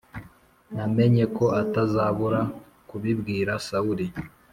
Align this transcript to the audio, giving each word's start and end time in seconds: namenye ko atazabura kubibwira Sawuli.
namenye 0.75 1.23
ko 1.35 1.45
atazabura 1.61 2.41
kubibwira 2.89 3.51
Sawuli. 3.67 4.05